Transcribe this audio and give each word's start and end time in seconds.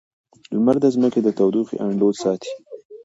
لمر 0.53 0.75
د 0.81 0.85
ځمکې 0.95 1.19
د 1.23 1.27
تودوخې 1.37 1.75
انډول 1.85 2.15
ساتي. 2.23 2.51